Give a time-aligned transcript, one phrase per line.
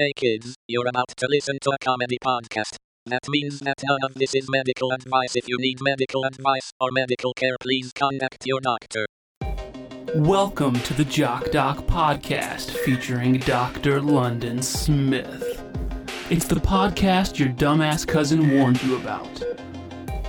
[0.00, 2.76] Hey kids, you're about to listen to a comedy podcast.
[3.04, 5.36] That means that none of this is medical advice.
[5.36, 9.04] If you need medical advice or medical care, please contact your doctor.
[10.14, 14.00] Welcome to the Jock Doc podcast featuring Dr.
[14.00, 15.62] London Smith.
[16.30, 19.42] It's the podcast your dumbass cousin warned you about.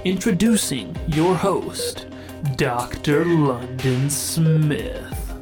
[0.04, 2.08] Introducing your host,
[2.58, 3.24] Dr.
[3.24, 5.34] London Smith.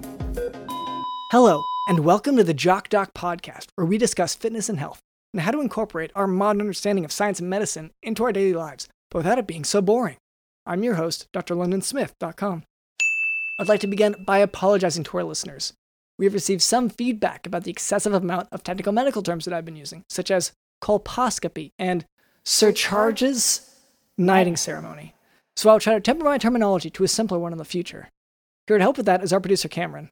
[1.31, 4.99] Hello, and welcome to the Jock Doc podcast, where we discuss fitness and health
[5.33, 8.87] and how to incorporate our modern understanding of science and medicine into our daily lives,
[9.09, 10.17] but without it being so boring.
[10.67, 12.63] I'm your host, drlondonsmith.com.
[13.59, 15.73] I'd like to begin by apologizing to our listeners.
[16.19, 19.65] We have received some feedback about the excessive amount of technical medical terms that I've
[19.65, 20.51] been using, such as
[20.83, 22.05] colposcopy and
[22.45, 23.67] surcharges
[24.15, 25.15] knighting ceremony.
[25.55, 28.09] So I'll try to temper my terminology to a simpler one in the future.
[28.67, 30.11] Here to help with that is our producer Cameron.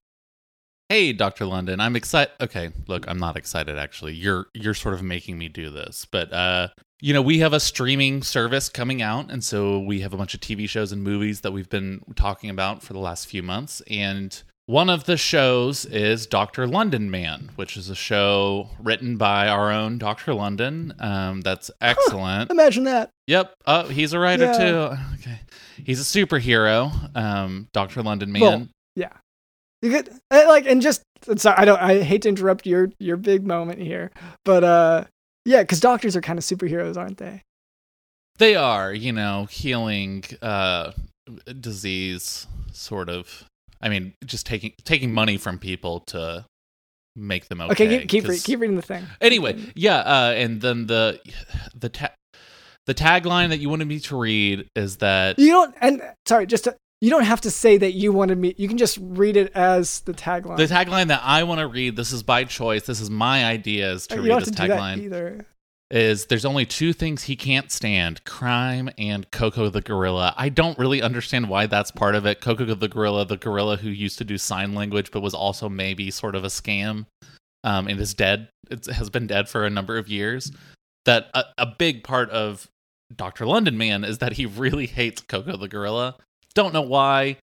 [0.89, 1.45] Hey, Dr.
[1.45, 2.31] London, I'm excited.
[2.39, 4.13] Okay, look, I'm not excited actually.
[4.13, 6.05] You're you're sort of making me do this.
[6.09, 6.69] But uh,
[7.01, 10.33] you know, we have a streaming service coming out and so we have a bunch
[10.33, 13.81] of TV shows and movies that we've been talking about for the last few months
[13.89, 16.67] and one of the shows is Dr.
[16.67, 20.33] London Man, which is a show written by our own Dr.
[20.33, 20.93] London.
[20.99, 22.51] Um, that's excellent.
[22.51, 23.09] Imagine that.
[23.27, 23.53] Yep.
[23.65, 24.57] Oh, he's a writer Yeah.
[24.57, 24.97] too.
[25.21, 25.39] Okay.
[25.85, 28.03] He's a superhero, um, Dr.
[28.03, 28.41] London Man.
[28.41, 29.13] Well, Yeah.
[29.81, 31.03] You could uh, like and just
[31.37, 34.11] sorry, I don't I hate to interrupt your your big moment here,
[34.45, 35.03] but uh
[35.45, 37.43] yeah, because doctors are kind of superheroes, aren't they?
[38.39, 40.91] they are you know healing uh
[41.59, 43.45] disease sort of
[43.81, 46.45] i mean just taking taking money from people to
[47.15, 49.03] make them okay, Okay, keep keep, re- keep reading the thing.
[49.21, 51.19] anyway yeah uh and then the
[51.75, 52.13] the ta-
[52.85, 56.65] the tagline that you wanted me to read is that You don't and sorry, just
[56.65, 58.55] to, you don't have to say that you wanted me.
[58.57, 60.57] You can just read it as the tagline.
[60.57, 63.91] the tagline that i want to read this is by choice this is my idea
[63.91, 65.45] is to you read don't this have to do that tagline either.
[65.91, 70.33] is there's only two things he can't stand crime and Coco the gorilla.
[70.37, 72.41] I don't really understand why that's part of it.
[72.41, 76.11] Coco the gorilla, the gorilla who used to do sign language but was also maybe
[76.11, 77.05] sort of a scam
[77.63, 78.49] um, and is dead.
[78.69, 80.51] It has been dead for a number of years.
[81.05, 82.67] That a, a big part of
[83.15, 83.45] Dr.
[83.45, 86.17] London Man is that he really hates Coco the gorilla.
[86.57, 87.37] Don't know why.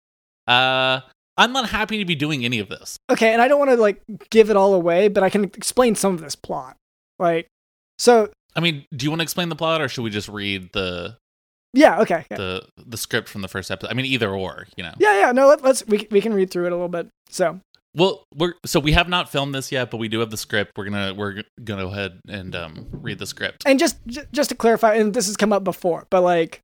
[0.49, 0.99] Uh,
[1.37, 2.99] I'm not happy to be doing any of this.
[3.09, 5.95] Okay, and I don't want to like give it all away, but I can explain
[5.95, 6.77] some of this plot.
[7.21, 7.47] Like,
[7.97, 10.71] so I mean, do you want to explain the plot or should we just read
[10.73, 11.17] the
[11.75, 13.89] yeah, okay, the the script from the first episode.
[13.89, 14.95] I mean, either or, you know.
[14.99, 15.31] yeah, yeah.
[15.31, 17.07] No, let, let's we we can read through it a little bit.
[17.31, 17.61] So
[17.95, 20.73] Well, we're so we have not filmed this yet, but we do have the script.
[20.77, 23.63] We're gonna we're gonna go ahead and um read the script.
[23.65, 26.61] and just j- just to clarify, and this has come up before, but like,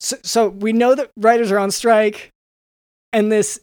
[0.00, 2.30] so, so we know that writers are on strike,
[3.12, 3.60] and this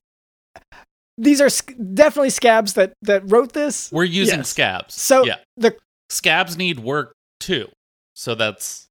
[1.17, 3.91] these are sc- definitely scabs that that wrote this.
[3.91, 4.49] We're using Yes.
[4.49, 4.95] scabs.
[4.99, 5.75] So yeah, the
[6.09, 7.67] scabs need work too.
[8.15, 8.87] So that's,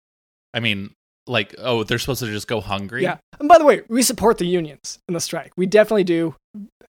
[0.55, 0.91] I mean,
[1.27, 3.03] like, oh, they're supposed to just go hungry.
[3.03, 5.53] yeah, and by the way, we support the unions in the strike.
[5.57, 6.35] We definitely do.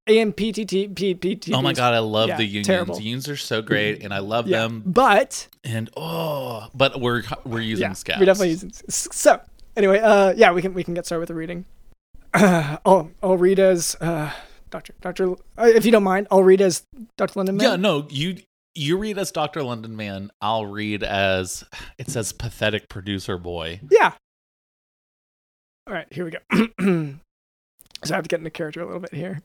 [0.09, 1.53] AMPTT PPT.
[1.53, 2.65] Oh my god, I love Yeah, the unions.
[2.67, 2.95] terrible.
[2.99, 4.81] Unions are so great, and I love Yeah, them.
[4.85, 8.19] but And oh, but we're we're using yeah, scabs.
[8.19, 8.71] We're definitely using.
[8.71, 9.39] Scabs so
[9.75, 11.65] anyway, uh, yeah, we can we can get started with the reading.
[12.33, 14.31] I'll I'll read as uh,
[14.69, 15.31] Doctor Doctor.
[15.57, 16.83] Uh, if you don't mind, I'll read as
[17.17, 17.59] Doctor London.
[17.59, 18.37] Yeah, no, you
[18.73, 20.31] you read as Doctor London Man.
[20.41, 21.63] I'll read as
[21.97, 23.81] it says pathetic producer boy.
[23.89, 24.13] Yeah.
[25.87, 26.39] All right, here we go.
[28.03, 29.41] so I have to get into character a little bit here.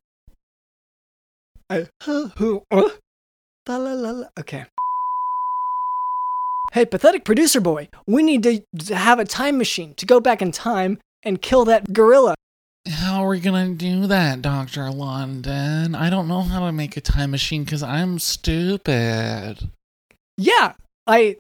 [1.69, 1.87] I,
[3.69, 4.25] la.
[4.38, 4.66] Okay.
[6.72, 10.53] Hey, pathetic producer boy, we need to have a time machine to go back in
[10.53, 12.34] time and kill that gorilla.
[12.88, 15.94] How are we gonna do that, Doctor London?
[15.94, 19.71] I don't know how to make a time machine because I'm stupid.
[20.37, 20.75] Yeah,
[21.06, 21.37] I.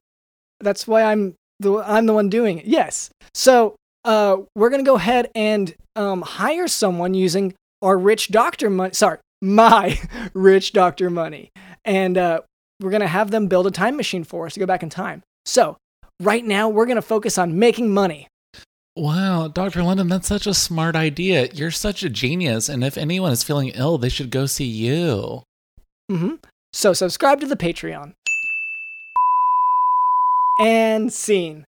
[0.60, 2.64] That's why I'm the I'm the one doing it.
[2.64, 3.10] Yes.
[3.34, 8.94] So, uh, we're gonna go ahead and um hire someone using our rich doctor money.
[8.94, 10.00] Sorry, my
[10.34, 11.50] rich doctor money,
[11.84, 12.40] and uh,
[12.80, 15.22] we're gonna have them build a time machine for us to go back in time.
[15.44, 15.78] So,
[16.20, 18.28] right now we're gonna focus on making money.
[18.96, 19.82] Wow, Dr.
[19.82, 21.48] London, that's such a smart idea.
[21.52, 25.42] You're such a genius, and if anyone is feeling ill, they should go see you.
[26.10, 26.36] Mm-hmm.
[26.72, 28.14] So subscribe to the Patreon.
[30.58, 31.64] And scene.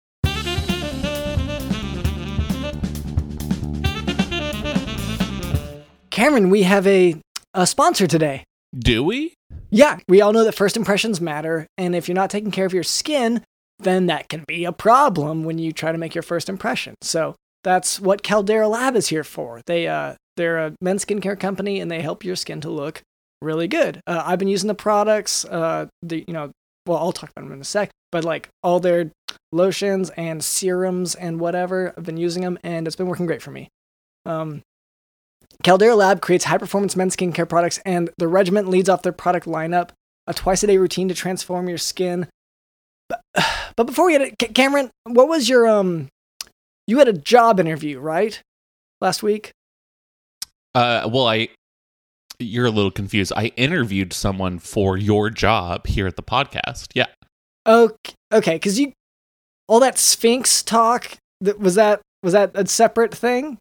[6.12, 7.15] Cameron, we have a,
[7.53, 8.45] a sponsor today.
[8.77, 9.33] Do we?
[9.69, 12.74] Yeah, we all know that first impressions matter, and if you're not taking care of
[12.74, 13.42] your skin,
[13.80, 16.95] then that can be a problem when you try to make your first impression.
[17.01, 19.62] So that's what Caldera Lab is here for.
[19.66, 23.01] They uh, they're a men's skincare company, and they help your skin to look
[23.42, 24.01] really good.
[24.07, 25.45] Uh, I've been using the products.
[25.45, 26.51] Uh, the you know
[26.86, 29.12] well, I'll talk about them in a sec, but like all their
[29.51, 33.51] lotions and serums and whatever, I've been using them and it's been working great for
[33.51, 33.69] me.
[34.25, 34.62] Um,
[35.63, 39.45] Caldera Lab creates high performance men's skincare products, and the regimen leads off their product
[39.45, 39.89] lineup
[40.27, 42.27] a twice a day routine to transform your skin.
[43.09, 43.21] But,
[43.75, 46.07] but before we get it, Cameron, what was your um?
[46.87, 48.39] You had a job interview, right?
[49.01, 49.51] Last week.
[50.75, 51.49] Uh, well, I
[52.39, 53.31] you're a little confused.
[53.35, 56.87] I interviewed someone for your job here at the podcast.
[56.93, 57.07] Yeah.
[57.67, 58.93] Okay, okay, because you
[59.67, 63.57] all that Sphinx talk that was that was that a separate thing?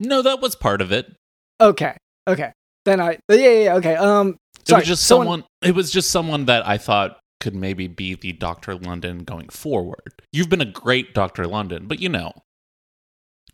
[0.00, 1.14] No, that was part of it.
[1.60, 1.96] Okay,
[2.28, 2.52] okay.
[2.84, 3.96] Then I yeah yeah, yeah okay.
[3.96, 5.44] Um, sorry, it was just someone, someone.
[5.62, 10.22] It was just someone that I thought could maybe be the Doctor London going forward.
[10.32, 12.32] You've been a great Doctor London, but you know,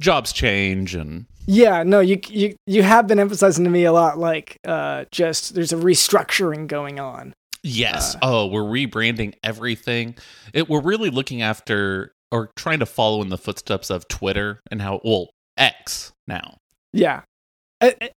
[0.00, 4.19] jobs change and yeah no you you you have been emphasizing to me a lot
[4.19, 10.15] like uh just there's a restructuring going on yes uh, oh we're rebranding everything
[10.53, 14.83] it, we're really looking after or trying to follow in the footsteps of twitter and
[14.83, 16.56] how well x now
[16.93, 17.22] yeah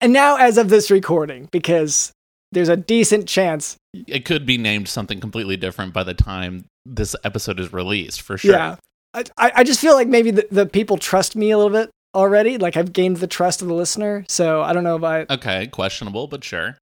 [0.00, 2.12] and now as of this recording because
[2.52, 7.16] there's a decent chance it could be named something completely different by the time this
[7.24, 8.76] episode is released for sure yeah
[9.14, 12.58] I, I just feel like maybe the, the people trust me a little bit already.
[12.58, 14.24] Like I've gained the trust of the listener.
[14.28, 15.26] So I don't know if I.
[15.30, 16.76] Okay, questionable, but sure.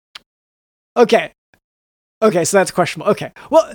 [0.96, 1.32] Okay.
[2.22, 3.10] Okay, so that's questionable.
[3.12, 3.32] Okay.
[3.50, 3.74] Well,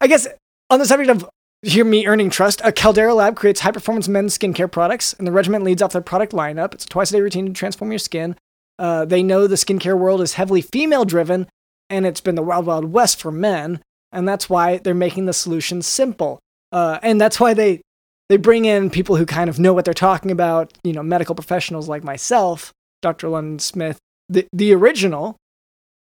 [0.00, 0.26] I guess
[0.70, 1.28] on the subject of
[1.62, 5.32] hear me earning trust, a Caldera Lab creates high performance men's skincare products, and the
[5.32, 6.74] regimen leads off their product lineup.
[6.74, 8.36] It's a twice a day routine to transform your skin.
[8.78, 11.48] Uh, they know the skincare world is heavily female driven,
[11.90, 13.80] and it's been the wild, wild west for men.
[14.12, 16.38] And that's why they're making the solution simple.
[16.72, 17.80] Uh, and that's why they
[18.28, 21.34] they bring in people who kind of know what they're talking about, you know, medical
[21.34, 23.28] professionals like myself, Dr.
[23.28, 25.36] London Smith, the the original,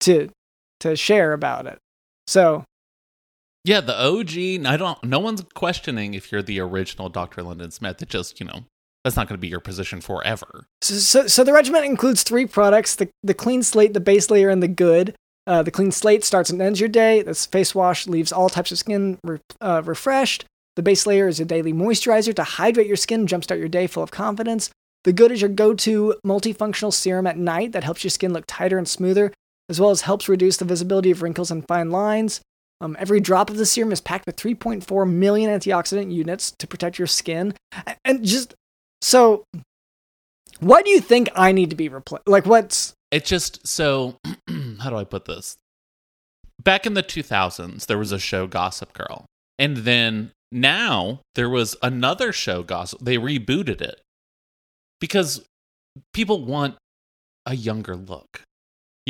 [0.02, 0.30] to
[0.82, 1.80] to share about it.
[2.28, 2.64] So
[3.64, 4.66] yeah, the OG.
[4.66, 5.04] I don't.
[5.04, 7.44] No one's questioning if you're the original Dr.
[7.44, 8.02] London Smith.
[8.02, 8.66] It just you know
[9.04, 10.68] that's not going to be your position forever.
[10.82, 14.50] So, so, so the regimen includes three products: the the clean slate, the base layer,
[14.50, 15.16] and the good.
[15.48, 17.24] Uh, the clean slate starts and ends your day.
[17.24, 20.46] This face wash leaves all types of skin re- uh, refreshed.
[20.76, 24.04] The base layer is a daily moisturizer to hydrate your skin, jumpstart your day full
[24.04, 24.70] of confidence.
[25.06, 28.46] The good is your go to multifunctional serum at night that helps your skin look
[28.48, 29.34] tighter and smoother,
[29.70, 32.42] as well as helps reduce the visibility of wrinkles and fine lines.
[32.82, 36.98] Um, every drop of the serum is packed with 3.4 million antioxidant units to protect
[36.98, 37.54] your skin.
[38.06, 38.56] And just
[39.02, 39.44] so,
[40.60, 42.28] why do you think I need to be replaced?
[42.28, 42.94] Like, what's.
[43.12, 44.18] It just so
[44.80, 45.58] how do I put this?
[46.62, 49.26] Back in the 2000s, there was a show Gossip Girl.
[49.58, 53.00] And then now there was another show Gossip.
[53.02, 54.02] They rebooted it
[55.00, 55.44] because
[56.14, 56.76] people want
[57.46, 58.42] a younger look.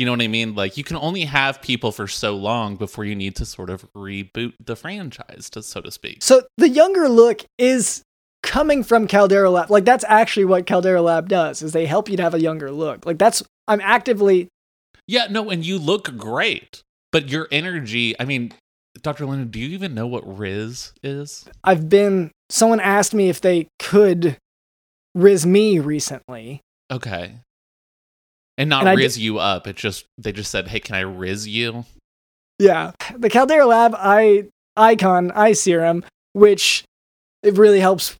[0.00, 0.54] You know what I mean?
[0.54, 3.84] Like you can only have people for so long before you need to sort of
[3.92, 6.22] reboot the franchise, to so to speak.
[6.22, 8.02] So the younger look is
[8.42, 9.70] coming from Caldera Lab.
[9.70, 12.70] Like that's actually what Caldera Lab does is they help you to have a younger
[12.70, 13.04] look.
[13.04, 14.48] Like that's I'm actively
[15.06, 18.52] yeah, no, and you look great, but your energy, I mean,
[19.02, 19.26] Dr.
[19.26, 21.48] Lennon, do you even know what Riz is?
[21.64, 24.36] I've been, someone asked me if they could
[25.14, 26.60] Riz me recently.
[26.92, 27.40] Okay.
[28.60, 29.66] And not and Riz d- you up.
[29.66, 31.86] It just, they just said, hey, can I Riz you?
[32.58, 32.92] Yeah.
[33.16, 36.04] The Caldera Lab eye, icon, eye serum,
[36.34, 36.84] which
[37.42, 38.16] it really helps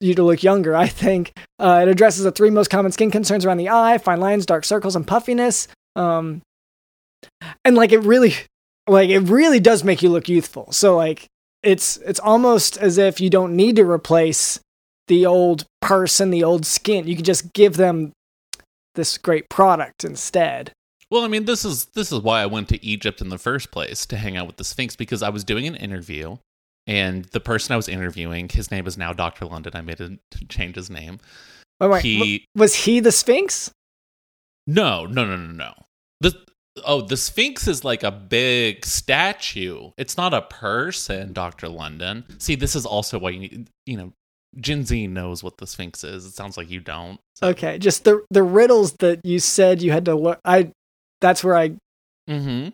[0.00, 1.32] you to look younger, I think.
[1.60, 4.64] Uh, it addresses the three most common skin concerns around the eye fine lines, dark
[4.64, 5.68] circles, and puffiness.
[5.94, 6.42] Um,
[7.64, 8.34] and like it really,
[8.88, 10.72] like it really does make you look youthful.
[10.72, 11.26] So like
[11.62, 14.58] it's it's almost as if you don't need to replace
[15.06, 17.06] the old person, the old skin.
[17.06, 18.12] You can just give them
[18.94, 20.72] this great product instead.
[21.10, 23.70] Well, I mean, this is this is why I went to Egypt in the first
[23.70, 26.38] place to hang out with the Sphinx because I was doing an interview,
[26.86, 29.72] and the person I was interviewing, his name is now Doctor London.
[29.74, 31.20] I made him change his name.
[31.80, 33.70] Oh wait, he was he the Sphinx?
[34.66, 35.74] No, no, no, no, no.
[36.20, 36.34] The
[36.84, 39.90] oh, the Sphinx is like a big statue.
[39.98, 42.24] It's not a person, Doctor London.
[42.38, 44.12] See, this is also why you need, you know,
[44.60, 46.24] Gen Z knows what the Sphinx is.
[46.24, 47.20] It sounds like you don't.
[47.36, 47.48] So.
[47.48, 50.36] Okay, just the the riddles that you said you had to learn.
[50.44, 50.70] I
[51.20, 51.76] that's where I.
[52.28, 52.68] Mm-hmm.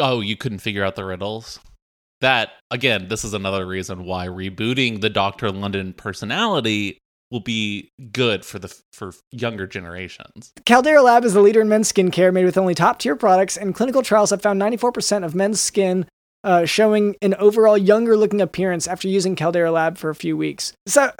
[0.00, 1.60] Oh, you couldn't figure out the riddles.
[2.20, 6.98] That again, this is another reason why rebooting the Doctor London personality
[7.30, 10.52] will be good for the for younger generations.
[10.64, 13.74] Caldera Lab is the leader in men's skincare, made with only top tier products, and
[13.74, 16.06] clinical trials have found 94% of men's skin
[16.44, 20.72] uh, showing an overall younger looking appearance after using Caldera Lab for a few weeks.
[20.86, 21.12] So,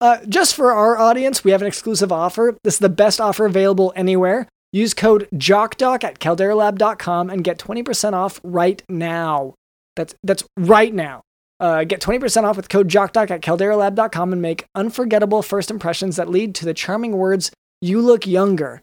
[0.00, 2.56] uh, just for our audience, we have an exclusive offer.
[2.64, 4.48] This is the best offer available anywhere.
[4.72, 9.54] Use code JOCKDOC at calderalab.com and get 20% off right now.
[9.96, 11.22] That's that's right now.
[11.58, 16.30] Uh, get 20% off with code JOCKDOC at calderalab.com and make unforgettable first impressions that
[16.30, 17.50] lead to the charming words,
[17.82, 18.80] you look younger.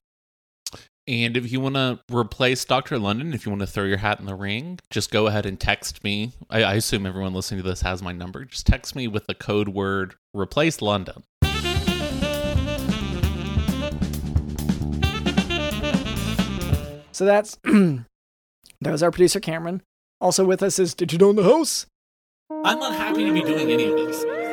[1.08, 3.00] And if you want to replace Dr.
[3.00, 5.58] London, if you want to throw your hat in the ring, just go ahead and
[5.58, 6.34] text me.
[6.50, 8.44] I, I assume everyone listening to this has my number.
[8.44, 11.24] Just text me with the code word replace London.
[17.14, 18.06] So that's that
[18.82, 19.84] was our producer Cameron.
[20.20, 21.86] Also with us is Did you know in the house?
[22.66, 24.47] I'm not happy to be doing any of this.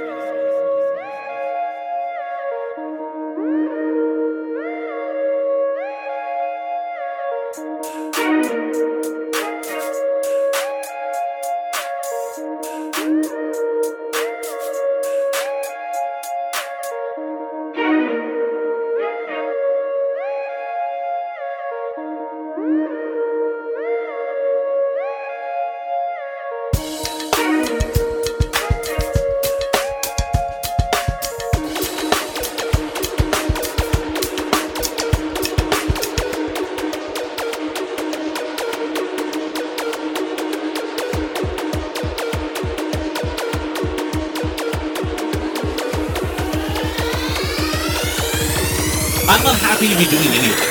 [50.05, 50.64] Be doing any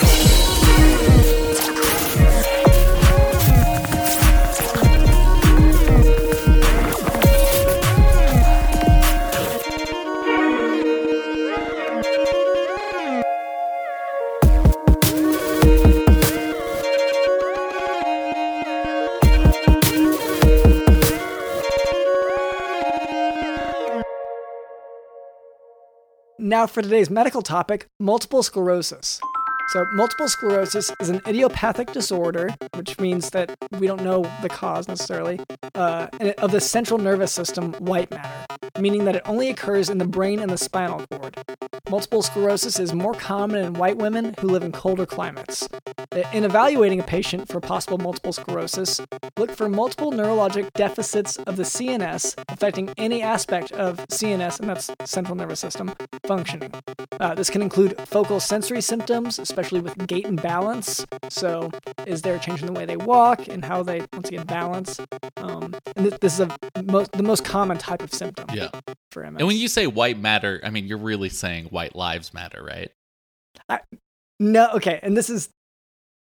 [26.63, 29.19] Now for today's medical topic, multiple sclerosis.
[29.73, 34.87] So, multiple sclerosis is an idiopathic disorder, which means that we don't know the cause
[34.87, 35.41] necessarily,
[35.75, 38.45] uh, of the central nervous system white matter,
[38.79, 41.37] meaning that it only occurs in the brain and the spinal cord.
[41.89, 45.67] Multiple sclerosis is more common in white women who live in colder climates.
[46.33, 49.01] In evaluating a patient for possible multiple sclerosis,
[49.37, 54.91] look for multiple neurologic deficits of the CNS affecting any aspect of CNS, and that's
[55.05, 55.93] central nervous system,
[56.25, 56.71] functioning.
[57.19, 61.05] Uh, this can include focal sensory symptoms, especially with gait and balance.
[61.29, 61.71] So,
[62.05, 64.99] is there a change in the way they walk and how they, once again, balance?
[65.37, 68.69] Um, and this, this is a most, the most common type of symptom Yeah.
[69.11, 69.39] for MS.
[69.39, 72.91] And when you say white matter, I mean, you're really saying white lives matter, right?
[74.39, 75.49] No, okay, and this is,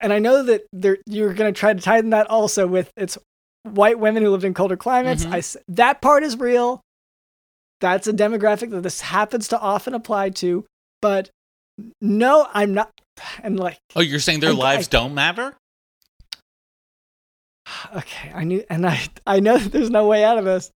[0.00, 3.16] and I know that there you're gonna try to tie in that also with it's
[3.64, 5.24] white women who lived in colder climates.
[5.24, 5.32] Mhm.
[5.34, 6.80] I that part is real.
[7.80, 10.64] That's a demographic that this happens to often apply to,
[11.02, 11.30] but
[12.00, 12.90] no, I'm not.
[13.42, 15.54] And like, Oh, you're saying their I- lives I- don't matter?
[17.96, 20.70] okay, I knew, and I I know that there's no way out of this.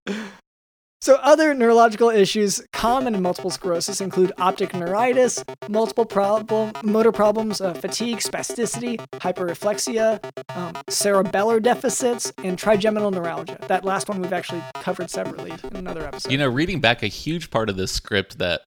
[1.03, 7.63] So, other neurological issues common in multiple sclerosis include optic neuritis, multiple problem, motor problems,
[7.63, 10.23] uh, fatigue, spasticity, hyperreflexia,
[10.55, 13.59] um, cerebellar deficits, and trigeminal neuralgia.
[13.67, 16.31] That last one we've actually covered separately in another episode.
[16.31, 18.61] You know, reading back a huge part of this script that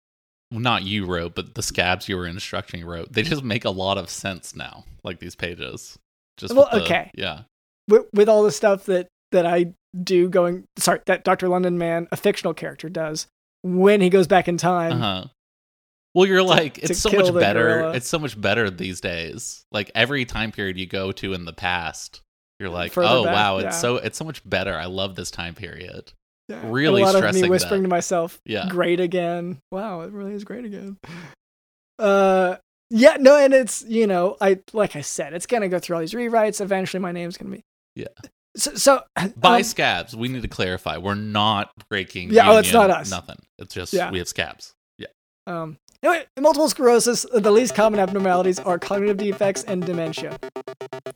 [0.49, 3.99] not you wrote, but the scabs you were instructing wrote, they just make a lot
[3.99, 4.85] of sense now.
[5.03, 5.99] Like these pages.
[6.37, 7.11] Just Well, the- okay.
[7.13, 7.41] yeah.
[7.87, 11.47] with, with all the stuff that that I do going, sorry, that Dr.
[11.50, 13.27] London Man, a fictional character, does
[13.62, 14.93] when he goes back in time.
[14.93, 15.25] Uh huh.
[16.15, 17.63] Well, you're like to it's so much better.
[17.63, 17.93] gorilla.
[17.95, 19.65] It's so much better these days.
[19.71, 22.21] Like every time period you go to in the past,
[22.59, 23.67] you're like, Further oh back, wow, yeah.
[23.67, 24.75] it's so it's so much better.
[24.77, 26.13] I love this time period.
[26.50, 26.62] Yeah.
[26.65, 27.88] Really a lot of me whispering that.
[27.88, 28.67] to myself, Yeah.
[28.69, 29.59] great again.
[29.71, 30.97] Wow, it really is great again.
[31.97, 32.57] Uh,
[32.89, 36.01] yeah, no, and it's you know, I like I said, it's gonna go through all
[36.01, 36.62] these rewrites.
[36.62, 37.63] Eventually, my name's gonna be
[37.95, 38.07] Yeah.
[38.55, 39.01] So, so
[39.36, 40.98] By um, scabs, we need to clarify.
[40.98, 42.31] We're not breaking.
[42.31, 43.10] Yeah, oh, it's not us.
[43.10, 43.38] Nothing.
[43.57, 44.12] It's just Yeah.
[44.12, 44.75] we have scabs.
[45.45, 50.39] Um, anyway, in multiple sclerosis, the least common abnormalities are cognitive defects and dementia.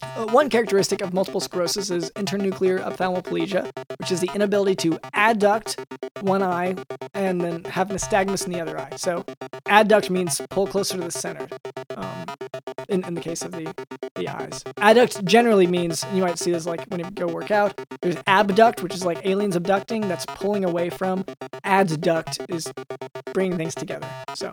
[0.01, 5.77] Uh, one characteristic of multiple sclerosis is internuclear ophthalmoplegia, which is the inability to adduct
[6.21, 6.75] one eye
[7.13, 8.95] and then have nystagmus in the other eye.
[8.95, 9.23] So,
[9.65, 11.47] adduct means pull closer to the center.
[11.95, 12.25] Um,
[12.89, 13.73] in, in the case of the,
[14.15, 17.79] the eyes, adduct generally means you might see this like when you go work out.
[18.01, 21.23] There's abduct, which is like aliens abducting, that's pulling away from.
[21.63, 22.71] Adduct is
[23.33, 24.07] bringing things together.
[24.35, 24.51] So,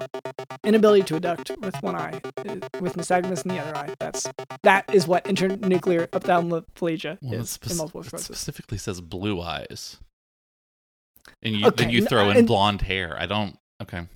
[0.64, 3.94] inability to adduct with one eye, uh, with nystagmus in the other eye.
[3.98, 4.26] That's
[4.62, 8.26] that is what internuclear ophthalmoplegia Well, is spec- in multiple it sclerosis.
[8.26, 9.98] specifically says blue eyes,
[11.42, 13.16] and you Okay, then you throw in and- blonde hair.
[13.18, 13.56] I don't.
[13.82, 14.06] Okay.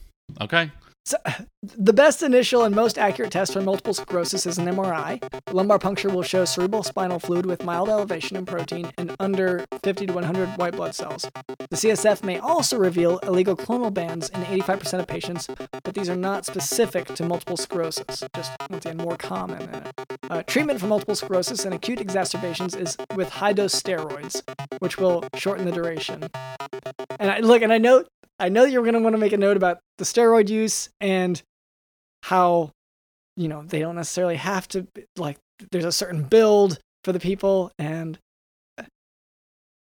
[0.40, 0.70] Okay.
[1.08, 1.16] So,
[1.62, 5.22] the best initial and most accurate test for multiple sclerosis is an MRI.
[5.54, 10.08] Lumbar puncture will show cerebral spinal fluid with mild elevation in protein and under 50
[10.08, 11.24] to 100 white blood cells.
[11.70, 15.48] The CSF may also reveal oligoclonal bands in 85% of patients,
[15.82, 19.94] but these are not specific to multiple sclerosis, just once again more common in it.
[20.28, 24.42] Uh, treatment for multiple sclerosis and acute exacerbations is with high dose steroids,
[24.80, 26.28] which will shorten the duration.
[27.18, 28.04] And I look, and I know
[28.38, 30.88] I know that you're going to want to make a note about the steroid use
[31.00, 31.40] and
[32.22, 32.72] how,
[33.36, 35.38] you know, they don't necessarily have to, like,
[35.72, 37.72] there's a certain build for the people.
[37.78, 38.18] And,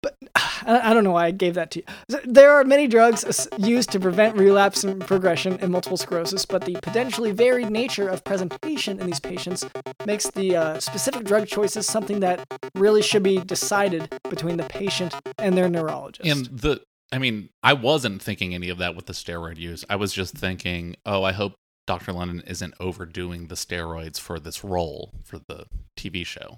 [0.02, 0.16] but
[0.66, 2.20] I don't know why I gave that to you.
[2.26, 6.78] There are many drugs used to prevent relapse and progression in multiple sclerosis, but the
[6.82, 9.66] potentially varied nature of presentation in these patients
[10.06, 12.46] makes the uh, specific drug choices something that
[12.76, 16.30] really should be decided between the patient and their neurologist.
[16.30, 16.82] And the
[17.14, 19.86] I mean, I wasn't thinking any of that with the steroid use.
[19.88, 21.54] I was just thinking, oh, I hope
[21.86, 22.12] Dr.
[22.12, 25.66] London isn't overdoing the steroids for this role for the
[25.96, 26.58] TV show.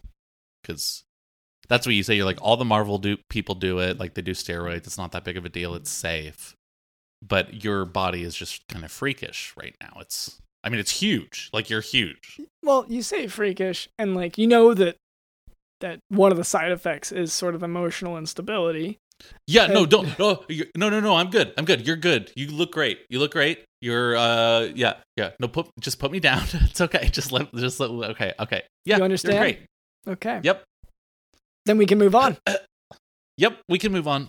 [0.61, 1.03] Because
[1.67, 2.15] that's what you say.
[2.15, 3.99] You're like, all the Marvel do- people do it.
[3.99, 4.87] Like, they do steroids.
[4.87, 5.75] It's not that big of a deal.
[5.75, 6.55] It's safe.
[7.21, 9.97] But your body is just kind of freakish right now.
[9.99, 11.49] It's, I mean, it's huge.
[11.51, 12.39] Like, you're huge.
[12.63, 14.95] Well, you say freakish, and like, you know that
[15.81, 18.99] that one of the side effects is sort of emotional instability.
[19.47, 20.43] Yeah, no, don't, no,
[20.75, 21.15] no, no, no.
[21.15, 21.53] I'm good.
[21.57, 21.85] I'm good.
[21.85, 22.31] You're good.
[22.35, 22.99] You look great.
[23.09, 23.63] You look great.
[23.81, 25.31] You're, uh, yeah, yeah.
[25.39, 26.43] No, put, just put me down.
[26.53, 27.09] it's okay.
[27.09, 27.91] Just let, just let.
[28.11, 28.63] Okay, okay.
[28.85, 29.37] Yeah, you understand?
[29.37, 29.59] great.
[30.07, 30.39] Okay.
[30.43, 30.63] Yep.
[31.65, 32.37] Then we can move on.
[33.37, 34.27] yep, we can move on.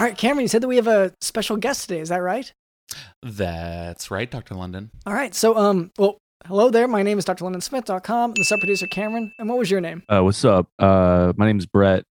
[0.00, 2.00] All right, Cameron, you said that we have a special guest today.
[2.00, 2.50] Is that right?
[3.22, 4.54] That's right, Dr.
[4.54, 4.90] London.
[5.04, 5.34] All right.
[5.34, 6.16] So, um, well,
[6.46, 6.88] Hello there.
[6.88, 8.30] My name is drlondonsmith.com.
[8.30, 9.32] I'm the sub producer Cameron.
[9.38, 10.02] And what was your name?
[10.08, 10.68] Uh, what's up?
[10.78, 12.04] Uh, my name is Brett.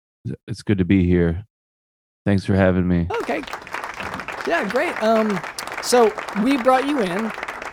[0.48, 1.44] It's good to be here.
[2.24, 3.06] Thanks for having me.
[3.22, 3.42] Okay.
[4.48, 5.00] Yeah, great.
[5.02, 5.38] Um,
[5.82, 7.30] so we brought you in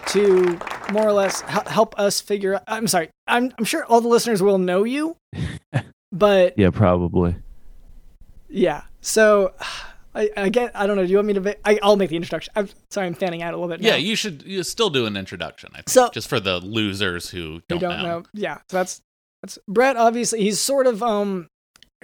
[0.10, 0.60] to
[0.92, 2.64] more or less help us figure out.
[2.68, 3.10] I'm sorry.
[3.26, 5.18] I'm I'm sure all the listeners will know you,
[6.12, 7.36] but yeah, probably.
[8.48, 8.84] Yeah.
[9.02, 9.54] So
[10.16, 10.72] I, I get.
[10.76, 11.06] I don't know.
[11.06, 11.68] Do you want me to?
[11.68, 12.54] I, will make the introduction.
[12.56, 13.08] I'm sorry.
[13.08, 13.82] I'm fanning out a little bit.
[13.82, 13.90] Now.
[13.90, 14.44] Yeah, you should.
[14.44, 15.70] You still do an introduction.
[15.74, 18.04] I think, so just for the losers who don't, don't know.
[18.04, 18.24] know.
[18.34, 18.58] Yeah.
[18.70, 19.02] So that's
[19.42, 19.98] that's Brett.
[19.98, 21.48] Obviously, he's sort of um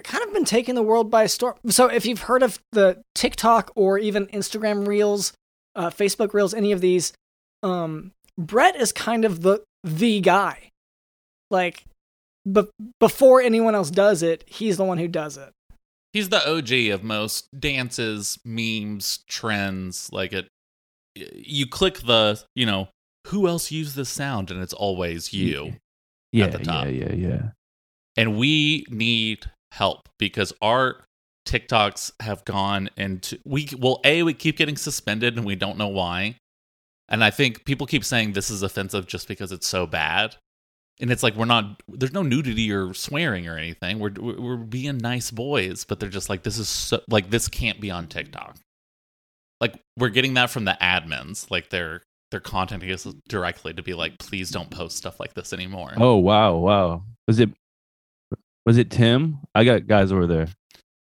[0.02, 1.54] kind of been taking the world by storm.
[1.68, 5.32] So if you've heard of the TikTok or even Instagram Reels,
[5.76, 7.12] uh, Facebook Reels, any of these,
[7.62, 10.70] um, Brett is kind of the the guy.
[11.48, 11.84] Like,
[12.44, 15.52] but before anyone else does it, he's the one who does it
[16.12, 20.10] he's the OG of most dances, memes, trends.
[20.12, 20.48] Like it,
[21.14, 22.88] you click the, you know,
[23.28, 25.74] who else used this sound, and it's always you
[26.32, 26.86] yeah, at the top.
[26.86, 27.42] Yeah, yeah, yeah.
[28.16, 31.04] And we need help because our
[31.46, 35.88] TikToks have gone into we well, a we keep getting suspended and we don't know
[35.88, 36.36] why.
[37.08, 40.36] And I think people keep saying this is offensive just because it's so bad
[41.00, 43.98] and it's like we're not there's no nudity or swearing or anything.
[43.98, 47.80] We're we're being nice boys but they're just like this is so, like this can't
[47.80, 48.56] be on tiktok.
[49.60, 51.50] Like we're getting that from the admins.
[51.50, 55.52] Like they're they're contacting us directly to be like please don't post stuff like this
[55.52, 55.94] anymore.
[55.96, 57.02] Oh wow wow.
[57.26, 57.50] Was it
[58.66, 59.38] was it tim?
[59.54, 60.48] I got guys over there.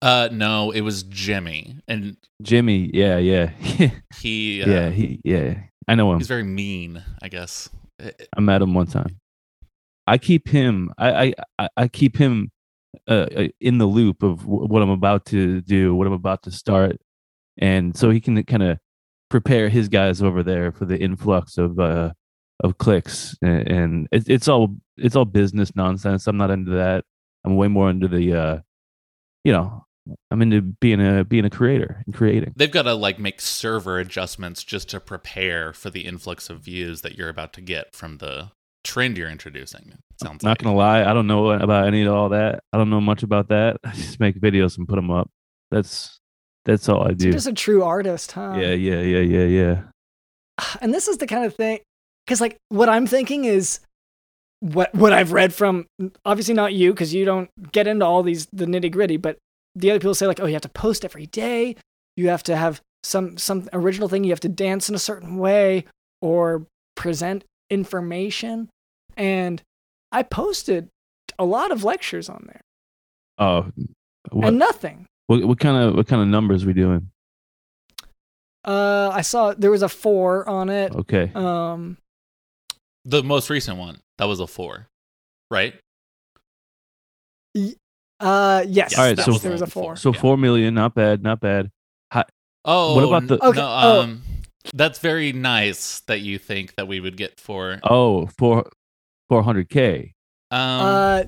[0.02, 1.76] Uh no it was jimmy.
[1.88, 3.50] And jimmy yeah yeah.
[4.18, 5.54] He uh, yeah he yeah.
[5.88, 6.18] I know him.
[6.18, 7.68] he's very mean i guess.
[8.36, 9.19] I met him one time
[10.10, 10.92] I keep him.
[10.98, 12.50] I I I keep him
[13.08, 16.50] uh, uh in the loop of what I'm about to do, what I'm about to
[16.50, 16.96] start,
[17.56, 18.78] and so he can kind of
[19.28, 22.10] prepare his guys over there for the influx of uh
[22.58, 26.26] of clicks, and, and it, it's all it's all business nonsense.
[26.26, 27.04] I'm not into that.
[27.44, 28.58] I'm way more into the uh,
[29.44, 29.86] you know,
[30.32, 32.52] I'm into being a being a creator and creating.
[32.56, 37.02] They've got to like make server adjustments just to prepare for the influx of views
[37.02, 38.50] that you're about to get from the
[38.84, 39.92] trend you're introducing.
[40.22, 40.58] Sounds not like.
[40.58, 42.60] gonna lie, I don't know about any of all that.
[42.72, 43.78] I don't know much about that.
[43.84, 45.30] I just make videos and put them up.
[45.70, 46.18] That's
[46.64, 47.26] that's all I do.
[47.26, 48.54] You're just a true artist, huh?
[48.56, 49.82] Yeah, yeah, yeah, yeah, yeah.
[50.58, 51.80] Ah, and this is the kind of thing,
[52.26, 53.80] because like what I'm thinking is
[54.60, 55.86] what what I've read from
[56.24, 59.38] obviously not you because you don't get into all these the nitty gritty, but
[59.74, 61.76] the other people say like, oh, you have to post every day.
[62.16, 64.24] You have to have some some original thing.
[64.24, 65.86] You have to dance in a certain way
[66.20, 66.66] or
[66.96, 68.68] present information.
[69.16, 69.62] And
[70.12, 70.88] I posted
[71.38, 72.60] a lot of lectures on there.
[73.38, 73.70] Oh,
[74.30, 75.06] what, and nothing.
[75.28, 77.10] What, what kind of what kind of numbers we doing?
[78.64, 80.94] Uh, I saw there was a four on it.
[80.94, 81.30] Okay.
[81.34, 81.96] Um,
[83.06, 84.88] the most recent one that was a four,
[85.50, 85.74] right?
[87.54, 87.74] Y-
[88.20, 88.98] uh, yes.
[88.98, 89.18] All right.
[89.18, 89.96] So there was a four.
[89.96, 90.20] So yeah.
[90.20, 91.70] four million, not bad, not bad.
[92.10, 92.24] How,
[92.66, 94.00] Oh, What about the- n- Okay, No, oh.
[94.02, 94.22] um,
[94.74, 97.80] that's very nice that you think that we would get for.
[97.82, 98.68] Oh, four
[99.28, 100.12] four hundred k.
[100.50, 101.22] Um, uh,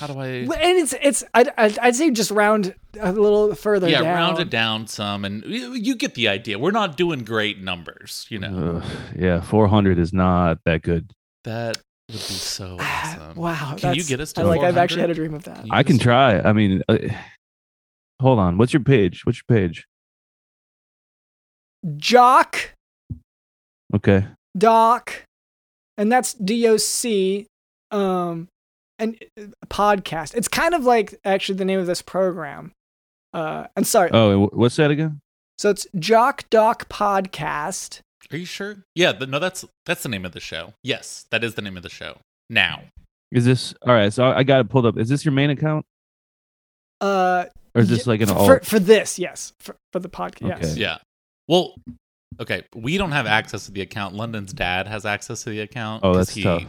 [0.00, 0.26] how do I?
[0.26, 4.14] and it's it's I'd, I'd I'd say just round a little further Yeah, down.
[4.14, 6.58] round it down some, and you you get the idea.
[6.58, 8.82] We're not doing great numbers, you know.
[9.16, 11.12] yeah, four hundred is not that good.
[11.44, 13.36] That would be so awesome.
[13.36, 15.64] wow, Can you get us to I like I've actually had a dream of that.
[15.64, 16.38] You I can try.
[16.38, 16.98] I mean, uh,
[18.20, 18.58] hold on.
[18.58, 19.24] What's your page?
[19.24, 19.86] What's your page?
[21.96, 22.72] Jock
[23.94, 24.26] Okay.
[24.56, 25.22] Doc,
[25.96, 27.46] and that's D O C,
[27.90, 28.48] um,
[28.98, 30.34] and uh, podcast.
[30.34, 32.72] It's kind of like actually the name of this program.
[33.32, 34.10] Uh, I'm sorry.
[34.12, 35.20] Oh, what's that again?
[35.58, 38.00] So it's Jock Doc Podcast.
[38.30, 38.78] Are you sure?
[38.94, 40.74] Yeah, th- no, that's that's the name of the show.
[40.82, 42.18] Yes, that is the name of the show.
[42.50, 42.82] Now,
[43.32, 44.12] Is this all right?
[44.12, 44.98] So I got it pulled up.
[44.98, 45.84] Is this your main account,
[47.00, 48.64] Uh, or is this y- like an for, alt?
[48.66, 49.18] for this?
[49.18, 50.48] Yes, for, for the podcast.
[50.48, 50.72] Yes.
[50.72, 50.80] Okay.
[50.80, 50.98] yeah.
[51.48, 51.74] Well,
[52.40, 54.14] okay, we don't have access to the account.
[54.14, 56.04] London's dad has access to the account.
[56.04, 56.64] Oh, 'cause that's he, tough.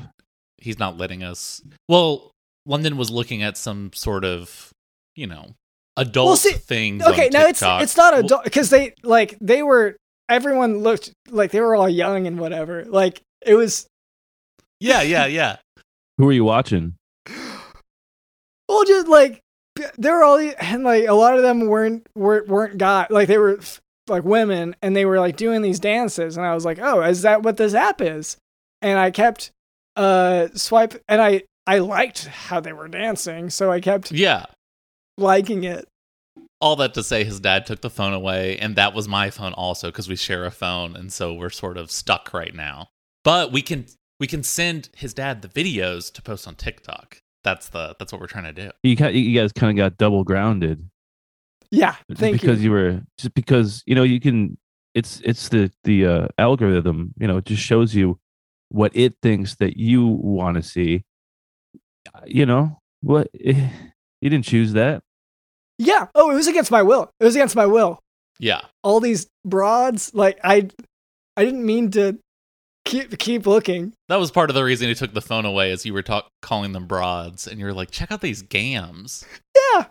[0.58, 1.62] He's not letting us.
[1.88, 2.32] Well,
[2.66, 4.72] London was looking at some sort of,
[5.16, 5.54] you know,
[5.98, 7.04] adult Well, see, things.
[7.06, 9.96] Okay, on no, it's it's not Well, adult because they like they were
[10.30, 12.86] everyone looked like they were all young and whatever.
[12.86, 13.88] Like it was
[14.80, 15.58] Yeah, yeah, yeah.
[16.18, 16.96] Who are you watching?
[18.68, 19.42] well, just like
[19.98, 23.38] they were all and like a lot of them weren't weren't weren't got like they
[23.38, 26.80] were f- like women and they were like doing these dances and I was like,
[26.82, 28.38] oh, is that what this app is?
[28.82, 29.52] And I kept
[29.96, 34.46] uh swipe and I I liked how they were dancing, so I kept Yeah.
[35.18, 35.86] liking it.
[36.62, 39.54] All that to say, his dad took the phone away, and that was my phone
[39.54, 42.88] also because we share a phone, and so we're sort of stuck right now.
[43.24, 43.86] But we can
[44.20, 47.18] we can send his dad the videos to post on TikTok.
[47.44, 48.72] That's the that's what we're trying to do.
[48.84, 50.90] You got you guys kind of got double grounded
[51.72, 52.66] Yeah, thank because you.
[52.66, 52.72] you.
[52.72, 54.58] were just because you know you can.
[54.96, 57.14] It's it's the the uh, algorithm.
[57.20, 58.20] You know, it just shows you
[58.70, 61.04] what it thinks that you want to see.
[62.26, 63.28] You know what?
[63.34, 65.02] You didn't choose that.
[65.78, 66.08] Yeah.
[66.16, 67.10] Oh, it was against my will.
[67.20, 68.00] It was against my will.
[68.42, 70.70] Yeah, All these broads, like I,
[71.36, 72.18] I didn't mean to
[72.86, 73.94] keep keep looking.
[74.08, 76.30] that was part of the reason he took the phone away, is you were talk-
[76.42, 79.26] calling them broads, and you're like, check out these gams.
[79.56, 79.86] Yeah.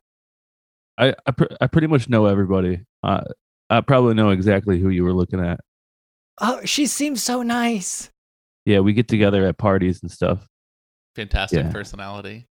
[0.98, 2.80] I I, pr- I pretty much know everybody.
[3.02, 3.22] Uh,
[3.70, 5.60] I probably know exactly who you were looking at.
[6.40, 8.10] Oh, she seems so nice.
[8.64, 10.46] Yeah, we get together at parties and stuff.
[11.16, 11.72] Fantastic Yeah.
[11.72, 12.46] personality.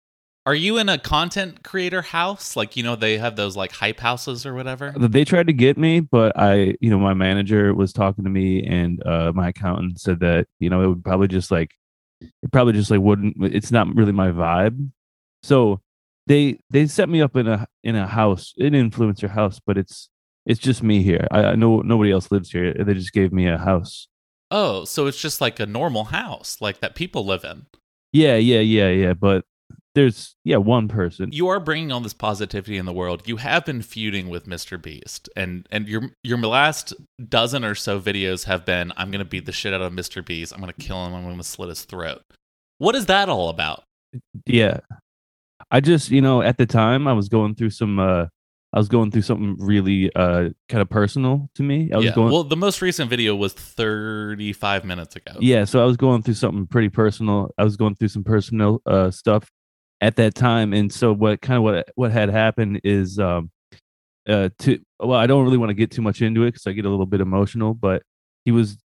[0.46, 2.56] Are you in a content creator house?
[2.56, 4.94] Like, you know, they have those like hype houses or whatever?
[4.98, 8.64] They tried to get me, but I, you know, my manager was talking to me,
[8.64, 11.72] and uh, my accountant said that you know it would probably just like,
[12.22, 13.36] it probably just like wouldn't.
[13.44, 14.90] It's not really my vibe.
[15.44, 15.82] So
[16.28, 20.10] they they set me up in a in a house, an influencer house, but it's
[20.46, 21.28] it's just me here.
[21.32, 22.74] I, I know nobody else lives here.
[22.74, 24.08] They just gave me a house.
[24.52, 27.66] Oh, so it's just like a normal house, like that people live in.
[28.14, 29.14] Yeah, yeah, yeah, yeah.
[29.14, 29.44] But
[29.96, 31.32] there's yeah one person.
[31.32, 33.24] You are bringing all this positivity in the world.
[33.26, 34.82] You have been feuding with Mr.
[34.82, 36.94] Beast, and and your your last
[37.28, 40.26] dozen or so videos have been, "I'm going to beat the shit out of Mr.
[40.26, 40.54] Beast.
[40.54, 41.14] I'm going to kill him.
[41.14, 42.22] I'm going to slit his throat."
[42.80, 43.84] What is that all about?
[44.46, 44.80] Yeah.
[45.70, 48.26] I just, you know, at the time I was going through some uh
[48.74, 51.92] I was going through something really uh kind of personal to me.
[51.92, 52.16] I was yeah.
[52.16, 55.34] going well, the most recent video was 35 minutes ago.
[55.40, 57.52] Yeah, so I was going through something pretty personal.
[57.58, 59.50] I was going through some personal uh stuff
[60.00, 63.50] at that time and so what kind of what what had happened is um
[64.30, 66.72] uh to well, I don't really want to get too much into it cuz I
[66.72, 68.04] get a little bit emotional, but
[68.46, 68.78] he was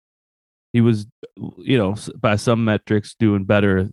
[0.73, 1.05] he was
[1.57, 3.89] you know by some metrics doing better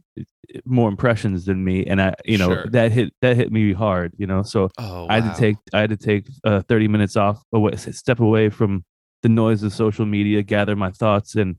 [0.64, 2.66] more impressions than me and I you know Sure.
[2.72, 4.42] that hit that hit me hard, you know.
[4.42, 7.76] So Oh, I had to take I had to take uh, 30 minutes off away,
[7.76, 8.84] step away from
[9.22, 11.56] the noise of social media, gather my thoughts and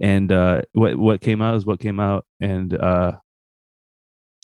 [0.00, 3.12] and uh what what came out is what came out and uh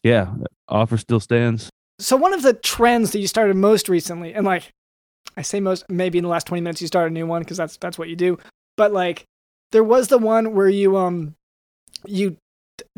[0.04, 0.32] yeah,
[0.68, 1.70] offer still stands.
[1.98, 4.70] So one of the trends that you started most recently, and like
[5.36, 7.56] I say most, maybe in the last twenty minutes you start a new one because
[7.56, 8.38] that's that's what you do.
[8.76, 9.24] But like
[9.72, 11.34] there was the one where you um
[12.06, 12.36] you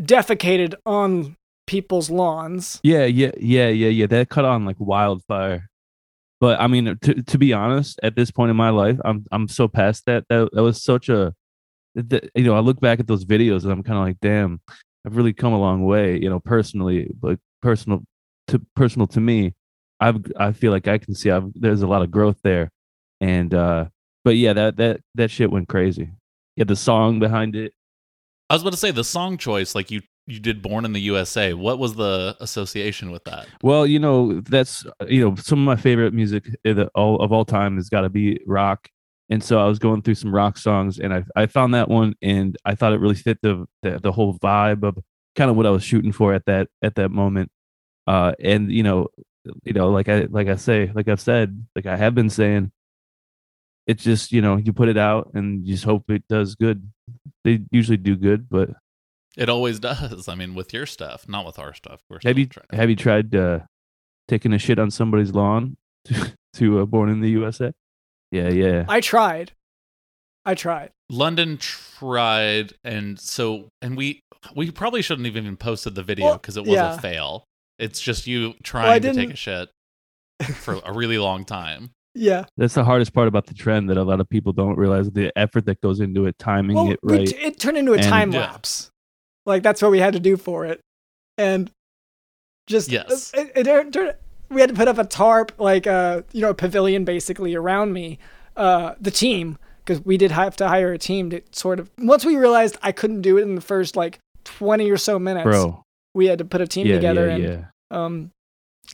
[0.00, 2.80] defecated on people's lawns.
[2.83, 4.06] Yeah, yeah, yeah, yeah, yeah.
[4.06, 5.68] That cut on like wildfire.
[6.40, 9.46] But I mean, to to be honest, at this point in my life, I'm I'm
[9.48, 10.24] so past that.
[10.28, 11.35] That that was such a,
[11.94, 14.61] that, you know, I look back at those videos and I'm kind of like, damn,
[15.06, 16.18] I've really come a long way.
[16.18, 18.02] You know, personally, like personal
[18.48, 19.54] to personal to me,
[20.00, 22.70] I've I feel like I can see I've there's a lot of growth there,
[23.20, 23.87] and uh,
[24.24, 26.11] but yeah, that that that shit went crazy.
[26.64, 27.73] The song behind it.
[28.49, 31.01] I was about to say the song choice, like you you did Born in the
[31.01, 31.55] USA.
[31.55, 33.49] What was the association with that?
[33.62, 37.44] Well, you know, that's you know, some of my favorite music of all of all
[37.44, 38.88] time has got to be rock.
[39.29, 42.14] And so I was going through some rock songs, and I I found that one,
[42.23, 44.99] and I thought it really fit the the, the whole vibe of
[45.37, 47.51] kind of what I was shooting for at that at that moment.
[48.07, 49.09] Uh, and you know,
[49.64, 52.73] you know, like I like I say, like I've said, like I have been saying,
[53.90, 56.79] it's just you know, you put it out and you just hope it does good.
[57.44, 58.70] They usually do good, but
[59.37, 60.29] It always does.
[60.29, 62.00] I mean, with your stuff, not with our stuff.
[62.09, 63.61] We're Have you to- have you tried uh,
[64.29, 65.76] taking a shit on somebody's lawn
[66.07, 67.72] to, to uh, Born in the USA?
[68.31, 68.85] Yeah, yeah.
[68.88, 69.53] I tried.
[70.44, 70.90] I tried.
[71.11, 74.20] London tried, and so and we
[74.57, 76.94] we probably shouldn't have even posted the video Well, because it was yeah.
[76.94, 77.44] a fail.
[77.79, 79.68] It's just you I trying to take a shit
[80.55, 81.90] for a really long time.
[82.14, 82.44] Yeah.
[82.57, 85.33] That's the hardest part about the trend that a lot of people don't realize the
[85.37, 87.27] effort that goes into it, timing Well, it right.
[87.29, 88.40] t- it turned into a And- time Yeah.
[88.40, 88.90] lapse.
[89.46, 90.81] Like that's what we had to do for it,
[91.38, 91.70] and
[92.66, 93.33] just Yes.
[93.35, 94.14] it, it, turned- turned-
[94.51, 97.92] we had to put up a tarp, like uh, you know, a pavilion basically around
[97.92, 98.18] me,
[98.57, 101.88] uh, the team, because we did have to hire a team to sort of.
[101.99, 105.44] Once we realized I couldn't do it in the first like twenty or so minutes,
[105.44, 105.83] Bro,
[106.14, 107.64] we had to put a team yeah, together, yeah, and yeah.
[107.90, 108.31] um,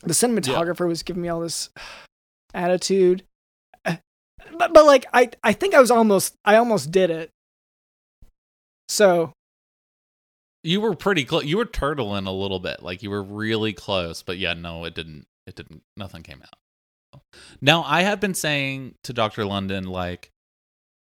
[0.03, 1.69] the cinematographer was giving me all this
[2.53, 3.23] attitude.
[3.85, 3.97] Uh,
[4.57, 7.29] But, but like I, I think I was almost I almost did it.
[8.89, 9.33] So
[10.63, 11.45] You were pretty close.
[11.45, 14.21] You were turtling a little bit, like you were really close.
[14.23, 15.25] But yeah, no, it didn't.
[15.45, 15.81] It didn't.
[15.95, 17.21] Nothing came out.
[17.61, 20.31] Now I have been saying to Doctor London, like,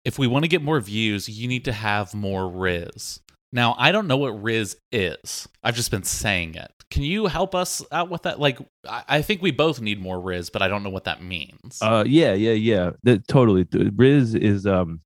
[0.05, 3.21] if we want to get more views, you need to have more Riz.
[3.53, 5.49] Now I don't know what Riz is.
[5.63, 6.73] I've just been saying it.
[6.91, 8.39] Can you help us out with that?
[8.39, 11.23] Like, I, I think we both need more Riz, but I don't know what that
[11.23, 11.79] means.
[11.81, 12.91] Uh, yeah, yeah, yeah.
[13.05, 13.67] That, totally.
[13.73, 15.01] Riz is um,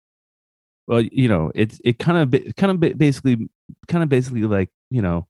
[0.86, 3.48] well, you know, it's it kind of kind of basically
[3.88, 5.26] kind of basically like you know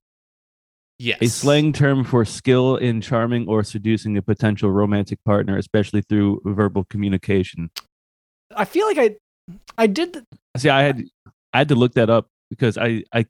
[0.99, 6.01] yes, a slang term for skill in charming or seducing a potential romantic partner, especially
[6.01, 7.69] through verbal communication.
[8.55, 9.15] I feel like I,
[9.77, 10.13] I did.
[10.13, 10.25] th-
[10.57, 11.03] See, I had
[11.53, 13.25] I had to look that up because I I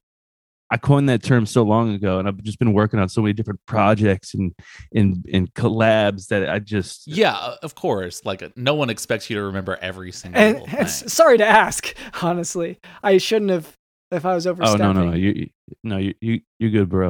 [0.69, 3.31] I coined that term so long ago, and I've just been working on so many
[3.33, 4.53] different projects and
[4.93, 8.25] and and collabs that I just Yeah, of course.
[8.25, 11.07] Like, no one expects you to remember every single And, little and thing.
[11.09, 11.95] sorry to ask.
[12.21, 13.73] Honestly, I shouldn't have
[14.11, 14.85] if I was overstepping.
[14.85, 15.49] oh no no no you you-
[15.83, 17.09] no you you you're good, bro.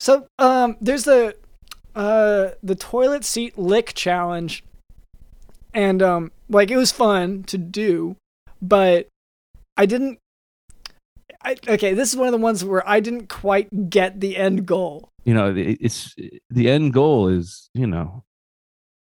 [0.00, 1.36] So um, there's the
[1.94, 4.62] uh the toilet seat lick challenge,
[5.72, 8.16] and um, like it was fun to do,
[8.60, 9.08] but
[9.76, 10.18] I didn't.
[11.42, 14.66] I, okay, this is one of the ones where I didn't quite get the end
[14.66, 15.10] goal.
[15.24, 16.14] You know, it's
[16.50, 18.24] the end goal is you know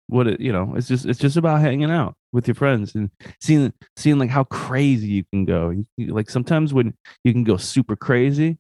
[0.09, 3.11] what it you know it's just it's just about hanging out with your friends and
[3.41, 5.71] seeing seeing like how crazy you can go.
[5.71, 8.59] You, you- like sometimes when you can go super crazy,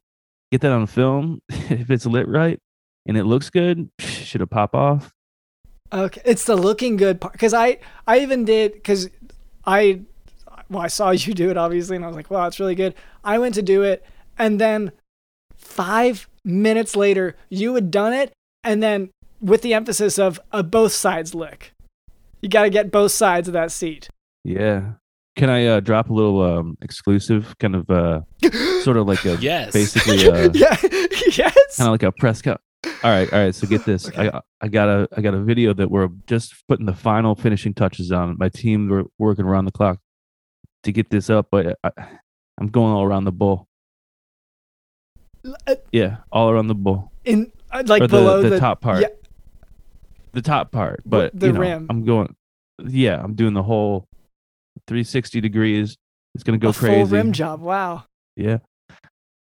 [0.52, 2.58] get that on film if it's lit right
[3.06, 5.12] and it looks good, should it pop off?
[5.92, 9.10] Okay, it's the looking good part because I I even did because
[9.66, 10.02] I
[10.70, 12.94] well I saw you do it obviously and I was like wow it's really good.
[13.24, 14.04] I went to do it
[14.38, 14.92] and then
[15.54, 18.32] five minutes later you had done it
[18.64, 21.72] and then with the emphasis of a both sides lick.
[22.42, 24.08] You got to get both sides of that seat.
[24.44, 24.92] Yeah.
[25.36, 28.20] Can I uh, drop a little um, exclusive kind of uh,
[28.82, 29.72] sort of like a yes.
[29.72, 30.76] basically uh, yeah.
[30.82, 31.76] yes.
[31.76, 32.60] kind of like a press cut.
[33.02, 33.54] All right, all right.
[33.54, 34.08] So get this.
[34.08, 34.28] Okay.
[34.28, 37.74] I I got a I got a video that we're just putting the final finishing
[37.74, 38.36] touches on.
[38.38, 39.98] My team were working around the clock
[40.84, 41.90] to get this up, but I,
[42.58, 43.66] I'm going all around the bowl.
[45.66, 47.10] Uh, Yeah, all around the bowl.
[47.24, 49.02] In uh, like or the, below the, the, top part.
[49.02, 49.08] yeah.
[50.32, 51.86] The top part, but the you know, rim.
[51.90, 52.34] I'm going.
[52.84, 54.06] Yeah, I'm doing the whole
[54.86, 55.96] 360 degrees.
[56.34, 56.94] It's gonna go a crazy.
[56.94, 57.60] full rim job.
[57.60, 58.04] Wow.
[58.36, 58.58] Yeah.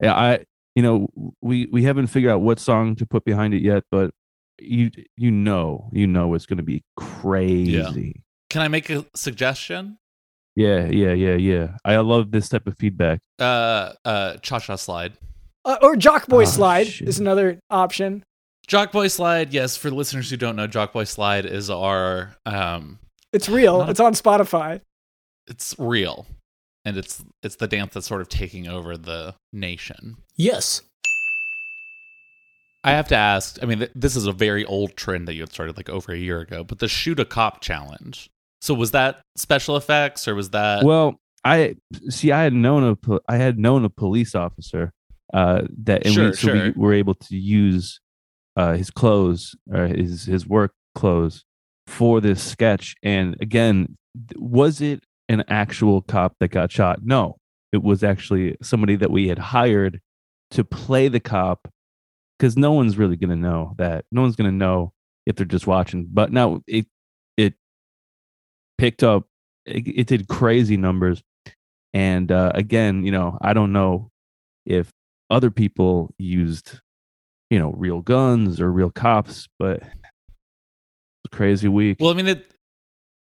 [0.00, 0.44] Yeah, I
[0.74, 1.08] you know,
[1.40, 4.10] we we haven't figured out what song to put behind it yet, but
[4.58, 8.22] you you know, you know it's going to be crazy.
[8.50, 9.98] Can I make a suggestion?
[10.56, 11.76] Yeah, yeah, yeah, yeah.
[11.84, 13.20] I love this type of feedback.
[13.38, 15.14] Uh, uh, cha cha slide.
[15.64, 17.08] Uh, or Jock Boy Oh, slide shit.
[17.08, 18.22] is another option.
[18.66, 22.36] Jock Boy Slide, yes, for the listeners who don't know, Jock Boy Slide is our
[22.46, 22.98] um
[23.32, 23.78] It's real.
[23.80, 24.80] Not- It's on Spotify.
[25.46, 26.26] it's real.
[26.86, 30.16] And it's it's the dance that's sort of taking over the nation.
[30.36, 30.82] Yes.
[32.86, 35.40] I have to ask, I mean, th- this is a very old trend that you
[35.40, 38.28] had started like over a year ago, but the shoot a cop challenge.
[38.64, 41.76] So was that special effects or was that well, I
[42.08, 44.92] see I had known a po- I had known a police officer
[45.32, 46.54] uh that and Sure, we, so sure.
[46.54, 48.00] we were able to use
[48.56, 51.44] uh his clothes or his his work clothes
[51.86, 53.96] for this sketch and again
[54.36, 57.36] was it an actual cop that got shot no
[57.72, 60.00] it was actually somebody that we had hired
[60.52, 61.68] to play the cop
[62.38, 64.04] because no one's really gonna know that.
[64.12, 64.92] No one's gonna know
[65.26, 66.06] if they're just watching.
[66.10, 66.86] But now it
[68.84, 69.26] picked up.
[69.64, 71.22] It, it did crazy numbers,
[71.94, 74.10] and uh, again, you know, I don't know
[74.66, 74.90] if
[75.30, 76.80] other people used,
[77.48, 79.82] you know, real guns or real cops, but
[81.32, 81.96] crazy week.
[81.98, 82.54] Well, I mean it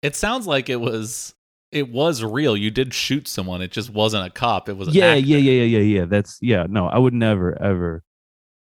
[0.01, 1.35] it sounds like it was
[1.73, 2.55] it was real.
[2.55, 3.61] You did shoot someone.
[3.61, 4.69] It just wasn't a cop.
[4.69, 6.05] It was yeah, yeah, yeah, yeah, yeah, yeah.
[6.05, 6.65] That's yeah.
[6.69, 8.01] No, I would never, ever,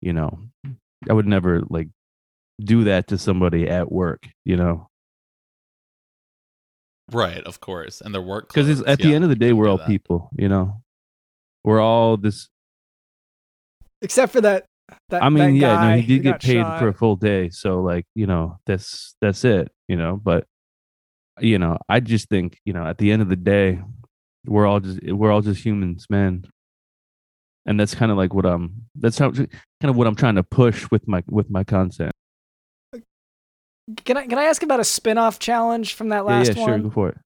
[0.00, 0.40] you know,
[1.08, 1.88] I would never like
[2.60, 4.26] do that to somebody at work.
[4.44, 4.88] You know,
[7.10, 8.00] Right, of course.
[8.00, 8.82] And their work because clothes.
[8.82, 9.86] at the end of the day, we're all that.
[9.86, 10.30] people.
[10.36, 10.82] You know,
[11.64, 12.48] we're all this.
[14.02, 14.66] Except for that.
[15.08, 16.78] that I mean, that yeah, guy no, he did get paid shot.
[16.78, 19.70] for a full day, so like, you know, that's that's it.
[19.88, 20.44] You know, but
[21.40, 23.80] you know, I just think, you know, at the end of the day,
[24.46, 26.44] we're all just we're all just humans, man.
[27.66, 28.86] And that's kind of like what I'm.
[28.94, 29.50] That's how kind
[29.82, 32.12] of what I'm trying to push with my with my content.
[34.04, 36.70] Can I can I ask about a spin-off challenge from that Yeah, last yeah, one?
[36.70, 37.18] sure, go for it.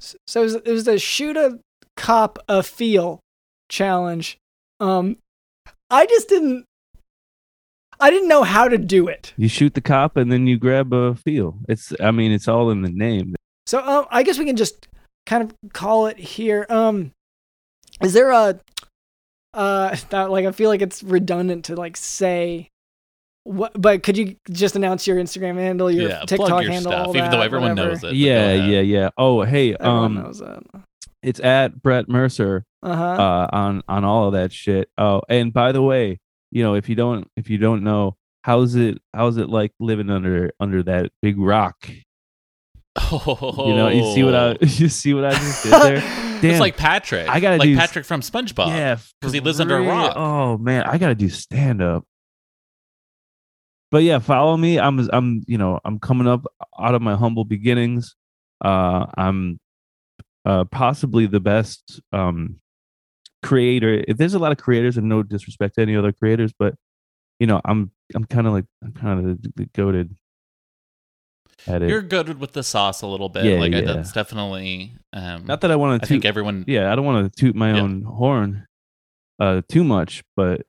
[0.00, 1.58] S- So it was, it was the shoot a
[1.96, 3.20] cop a feel
[3.68, 4.38] challenge.
[4.80, 5.18] Um,
[5.90, 6.64] I just didn't.
[8.00, 9.32] I didn't know how to do it.
[9.36, 11.56] You shoot the cop and then you grab a feel.
[11.68, 13.34] It's I mean, it's all in the name.
[13.66, 14.88] So um, I guess we can just
[15.26, 16.66] kind of call it here.
[16.68, 17.12] Um,
[18.02, 18.58] is there a
[19.54, 22.68] uh that like I feel like it's redundant to like say
[23.44, 26.92] what, but could you just announce your Instagram handle, your yeah, TikTok plug your handle,
[26.92, 27.90] stuff, all even though everyone whatever.
[27.90, 28.14] knows it.
[28.14, 29.10] yeah, yeah, yeah.
[29.16, 30.62] Oh, hey, Everyone um, knows that.
[31.22, 33.04] it's at Brett Mercer Uh huh.
[33.04, 34.88] uh, on on all of that shit.
[34.98, 36.18] Oh, and by the way,
[36.50, 40.08] you know, if you don't if you don't know, how's it how's it like living
[40.10, 41.86] under under that big rock?
[42.96, 46.00] Oh, You know, you see what I you see what I just did there?
[46.40, 46.44] Damn.
[46.50, 47.28] It's like Patrick.
[47.28, 48.68] I gotta like do- Patrick from SpongeBob.
[48.68, 50.12] Yeah, because he for lives under a rock.
[50.16, 52.04] Oh man, I gotta do stand up.
[53.94, 54.80] But yeah, follow me.
[54.80, 56.44] I'm I'm you know I'm coming up
[56.80, 58.16] out of my humble beginnings.
[58.60, 59.60] Uh, I'm
[60.44, 62.56] uh, possibly the best um,
[63.44, 64.04] creator.
[64.08, 66.74] If there's a lot of creators, and no disrespect to any other creators, but
[67.38, 70.16] you know I'm I'm kind of like I'm kind of the, the goaded
[71.68, 71.82] at.
[71.82, 73.44] You're good with the sauce a little bit.
[73.44, 74.96] Yeah, like I, that's definitely.
[75.12, 76.04] Um, Not that I want to.
[76.04, 76.64] I to think everyone.
[76.66, 77.82] yeah, I don't want to toot my Yeah.
[77.82, 78.66] own horn
[79.38, 80.62] uh too much, but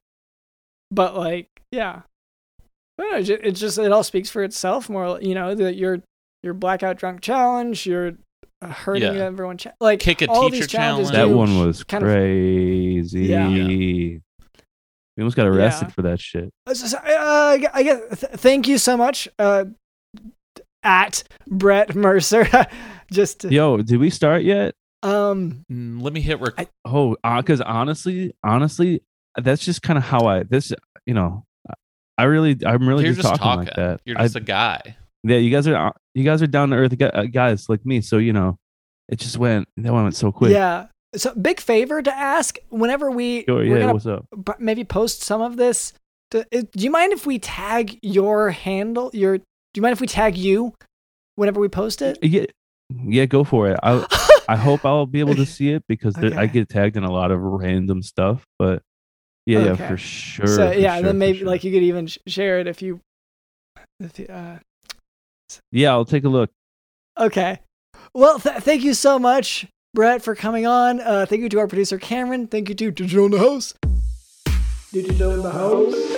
[0.92, 2.04] but like yeah I don't
[2.98, 6.00] know, it ju- just it all speaks for itself more you know that your
[6.42, 8.12] your blackout drunk challenge your
[8.62, 9.24] uh, hurting Yeah.
[9.24, 11.30] everyone cha- like Kick a all teacher these challenges challenge.
[11.30, 13.26] that one was kind of- crazy.
[13.26, 13.48] Yeah.
[13.48, 15.92] We almost got arrested Yeah.
[15.92, 16.50] for that shit.
[16.66, 19.64] Uh, so- so, uh, I guess th- thank you so much uh
[20.82, 22.46] at Brett Mercer
[23.12, 24.74] just to, Yo, did we start yet?
[25.02, 29.02] um Mm, Let me hit rec- I- Oh, because honestly, honestly,
[29.36, 30.72] that's just kind of how I this.
[31.06, 31.44] You know,
[32.18, 33.66] I really, I'm really You're just, just talking, talking.
[33.66, 34.00] like that.
[34.04, 34.96] You're just a guy.
[35.22, 38.00] yeah, you guys are you guys are down to earth uh, guys like me.
[38.00, 38.56] So you know,
[39.08, 40.52] it just went that one went so quick.
[40.52, 43.92] yeah so big favor to ask whenever we Sure, yeah.
[43.92, 44.26] What's up?
[44.58, 45.92] maybe post some of this.
[46.32, 49.10] To, uh, do you mind if we tag your handle?
[49.12, 49.44] Your do
[49.76, 50.74] you mind if we tag you
[51.36, 52.18] whenever we post it?
[52.22, 52.46] Yeah,
[52.90, 53.78] yeah, go for it.
[53.82, 54.04] I
[54.48, 57.12] I hope I'll be able to see it because there, I get tagged in a
[57.12, 58.44] lot of random stuff.
[58.58, 58.82] But
[59.46, 60.46] yeah, yeah, for sure.
[60.46, 61.46] so for yeah, sure, then maybe sure.
[61.46, 63.00] like you could even sh- share it if you.
[64.00, 64.58] If you uh,
[65.72, 66.50] yeah, I'll take a look.
[67.18, 67.60] okay.
[68.12, 71.00] Well, th- thank you so much, Brett, for coming on.
[71.00, 72.46] Uh, thank you to our producer Cameron.
[72.46, 73.74] Thank you to Digital in the House.
[74.92, 76.15] Digital in the House.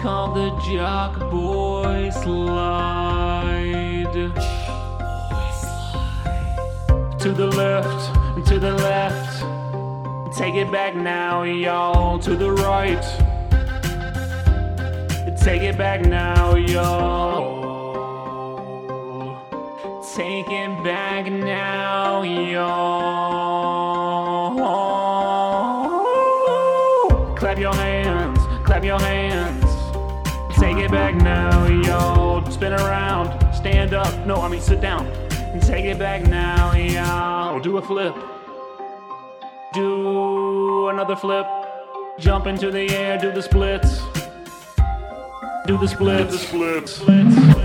[0.00, 4.04] Called the Jock Boy Slide.
[7.18, 9.42] To the left, to the left.
[10.36, 12.18] Take it back now, y'all.
[12.20, 13.02] To the right.
[15.42, 17.66] Take it back now, y'all.
[20.14, 22.98] Take it back now, y'all.
[27.36, 29.17] Clap your hands, clap your hands.
[30.88, 32.50] Take it back now, y'all.
[32.50, 34.26] Spin around, stand up.
[34.26, 35.04] No, I mean sit down.
[35.60, 37.60] Take it back now, y'all.
[37.60, 38.14] Do a flip.
[39.74, 41.46] Do another flip.
[42.18, 44.00] Jump into the air, do the splits.
[45.66, 46.50] Do the splits.
[46.50, 47.57] Do the splits.